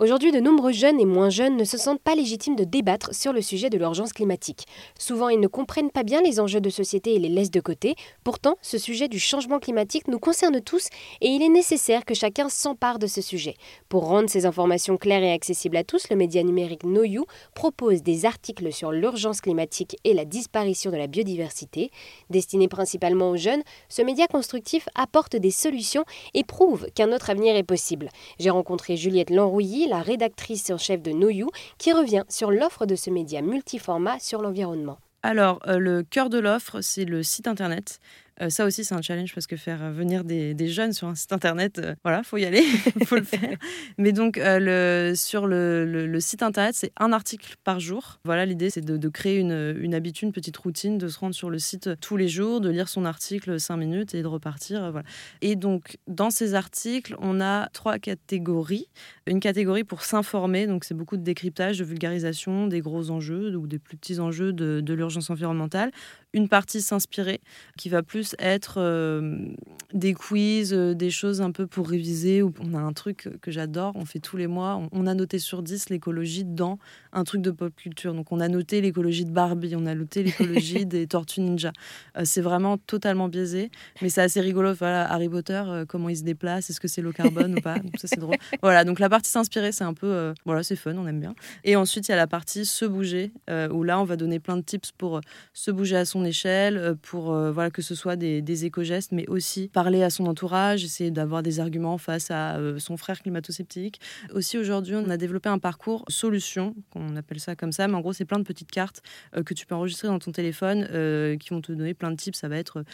[0.00, 3.32] Aujourd'hui, de nombreux jeunes et moins jeunes ne se sentent pas légitimes de débattre sur
[3.32, 4.64] le sujet de l'urgence climatique.
[4.96, 7.96] Souvent, ils ne comprennent pas bien les enjeux de société et les laissent de côté.
[8.22, 10.86] Pourtant, ce sujet du changement climatique nous concerne tous
[11.20, 13.56] et il est nécessaire que chacun s'empare de ce sujet.
[13.88, 17.24] Pour rendre ces informations claires et accessibles à tous, le média numérique NoYou
[17.56, 21.90] propose des articles sur l'urgence climatique et la disparition de la biodiversité.
[22.30, 26.04] Destiné principalement aux jeunes, ce média constructif apporte des solutions
[26.34, 28.10] et prouve qu'un autre avenir est possible.
[28.38, 32.94] J'ai rencontré Juliette Lanrouilly, la rédactrice en chef de NoYou, qui revient sur l'offre de
[32.94, 34.98] ce média multiformat sur l'environnement.
[35.22, 37.98] Alors, euh, le cœur de l'offre, c'est le site internet.
[38.40, 41.32] Euh, ça aussi, c'est un challenge parce que faire venir des, jeunes sur un site
[41.32, 42.62] internet, euh, voilà, faut y aller,
[43.06, 43.56] faut le faire.
[43.96, 48.20] Mais donc, euh, sur le, site internet, c'est un article par jour.
[48.24, 51.58] Voilà, l'idée, c'est de, créer une, habitude, une petite routine, de se rendre sur le
[51.58, 54.92] site tous les jours, de lire son article cinq minutes et de repartir.
[55.40, 58.88] Et donc, dans ces articles, on a trois catégories.
[59.26, 63.66] Une catégorie pour s'informer, donc c'est beaucoup de décryptage, de vulgarisation des gros enjeux ou
[63.66, 65.90] des plus petits enjeux de l'urgence environnementale.
[66.34, 67.40] Une partie s'inspirer,
[67.78, 69.46] qui va plus être euh,
[69.94, 72.42] des quiz, euh, des choses un peu pour réviser.
[72.42, 74.82] On a un truc que j'adore, on fait tous les mois.
[74.92, 76.78] On a noté sur 10 l'écologie dans
[77.14, 78.12] un truc de pop culture.
[78.12, 81.72] Donc on a noté l'écologie de Barbie, on a noté l'écologie des Tortues Ninja.
[82.18, 83.70] Euh, c'est vraiment totalement biaisé,
[84.02, 84.74] mais c'est assez rigolo.
[84.74, 87.78] Voilà, Harry Potter, comment il se déplace, est-ce que c'est low carbone ou pas?
[87.78, 88.36] Donc ça c'est drôle.
[88.60, 91.34] Voilà, donc la partie s'inspirer, c'est un peu, voilà, c'est fun, on aime bien.
[91.64, 93.32] Et ensuite il y a la partie se bouger,
[93.72, 95.20] où là on va donner plein de tips pour
[95.54, 100.02] se bouger à son échelle, pour voilà que ce soit des, éco-gestes, mais aussi parler
[100.02, 104.00] à son entourage, essayer d'avoir des arguments face à euh, son frère climato-sceptique.
[104.34, 108.00] Aussi, aujourd'hui, on a développé un parcours solution, qu'on appelle ça comme ça, mais en
[108.00, 109.02] gros, c'est plein de petites cartes
[109.36, 112.16] euh, que tu peux enregistrer dans ton téléphone euh, qui vont te donner plein de
[112.16, 112.38] tips.
[112.38, 112.84] Ça va être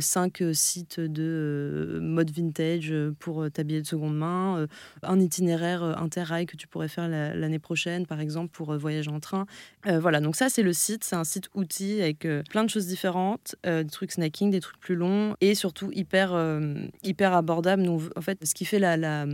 [0.00, 4.66] cinq sites de mode vintage pour t'habiller de seconde main,
[5.02, 9.46] un itinéraire interrail que tu pourrais faire l'année prochaine, par exemple, pour voyager en train.
[9.84, 11.04] voilà, donc ça, c'est le site.
[11.04, 14.94] C'est un site outil avec plein de choses différentes, des trucs snacking, des trucs plus
[14.94, 17.82] long et surtout hyper, euh, hyper abordable.
[17.82, 19.26] Donc, en fait, ce qui fait la, la,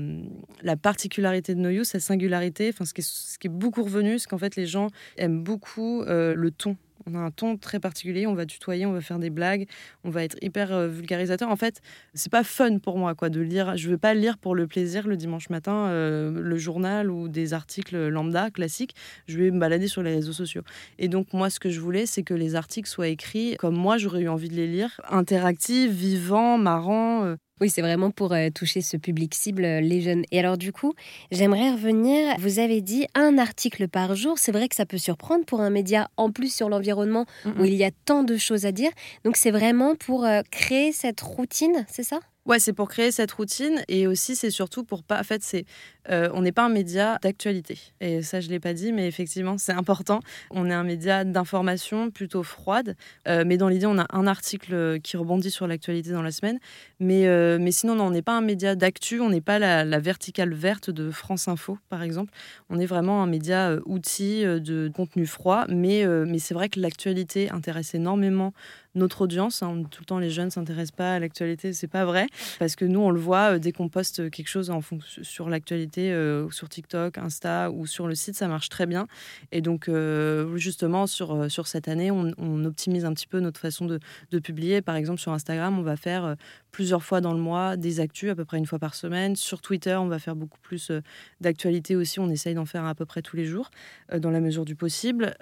[0.62, 3.82] la particularité de No You, sa singularité, enfin, ce, qui est, ce qui est beaucoup
[3.82, 6.76] revenu, c'est qu'en fait, les gens aiment beaucoup euh, le ton
[7.06, 9.66] on a un ton très particulier, on va tutoyer, on va faire des blagues,
[10.04, 11.48] on va être hyper euh, vulgarisateur.
[11.48, 11.80] En fait,
[12.14, 13.76] c'est pas fun pour moi quoi de lire.
[13.76, 17.54] Je veux pas lire pour le plaisir le dimanche matin euh, le journal ou des
[17.54, 18.94] articles lambda classiques.
[19.26, 20.62] Je vais me balader sur les réseaux sociaux.
[20.98, 23.98] Et donc moi, ce que je voulais, c'est que les articles soient écrits comme moi
[23.98, 27.24] j'aurais eu envie de les lire, interactifs, vivants, marrants.
[27.24, 27.36] Euh.
[27.62, 30.24] Oui, c'est vraiment pour euh, toucher ce public cible, euh, les jeunes.
[30.32, 30.94] Et alors du coup,
[31.30, 35.44] j'aimerais revenir, vous avez dit un article par jour, c'est vrai que ça peut surprendre
[35.44, 37.24] pour un média en plus sur l'environnement
[37.60, 38.90] où il y a tant de choses à dire.
[39.24, 42.18] Donc c'est vraiment pour euh, créer cette routine, c'est ça?
[42.44, 45.20] Ouais, c'est pour créer cette routine et aussi c'est surtout pour pas.
[45.20, 45.64] En fait, c'est
[46.10, 49.58] euh, on n'est pas un média d'actualité et ça je l'ai pas dit, mais effectivement
[49.58, 50.18] c'est important.
[50.50, 52.96] On est un média d'information plutôt froide,
[53.28, 56.58] euh, mais dans l'idée on a un article qui rebondit sur l'actualité dans la semaine,
[56.98, 59.84] mais euh, mais sinon non, on n'est pas un média d'actu, on n'est pas la,
[59.84, 62.32] la, verticale verte de France Info par exemple.
[62.70, 67.50] On est vraiment un média outil de contenu froid, mais mais c'est vrai que l'actualité
[67.50, 68.52] intéresse énormément
[68.94, 69.62] notre audience.
[69.62, 69.82] Hein.
[69.90, 72.26] Tout le temps, les jeunes s'intéressent pas à l'actualité, c'est pas vrai,
[72.58, 74.80] parce que nous, on le voit euh, dès qu'on poste quelque chose en
[75.22, 79.06] sur l'actualité, euh, sur TikTok, Insta ou sur le site, ça marche très bien.
[79.50, 82.32] Et donc, euh, justement, sur, sur cette année, on,
[82.62, 83.98] optimise un petit peu notre façon de,
[84.30, 84.82] de, publier.
[84.82, 86.36] Par exemple, sur Instagram, on va faire
[86.70, 89.34] plusieurs fois dans le mois des actus, à peu près une fois par semaine.
[89.34, 90.92] Sur Twitter, on va faire beaucoup plus
[91.40, 92.20] d'actualité aussi.
[92.20, 93.70] On essaye d'en faire à peu près tous les jours,
[94.16, 95.34] dans la mesure du possible.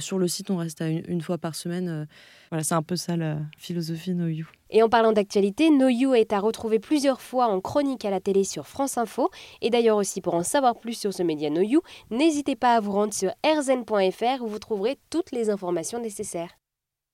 [0.00, 2.06] sur le site, on reste à une, une fois par semaine.
[2.50, 4.46] voilà, c'est un ça la philosophie No You.
[4.70, 8.20] Et en parlant d'actualité, No You est à retrouver plusieurs fois en chronique à la
[8.20, 9.30] télé sur France Info.
[9.62, 11.80] Et d'ailleurs aussi pour en savoir plus sur ce média No You,
[12.10, 16.50] n'hésitez pas à vous rendre sur rzn.fr où vous trouverez toutes les informations nécessaires.